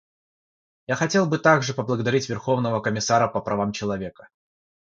[0.87, 4.29] Я хотел бы также поблагодарить Верховного комиссара по правам человека.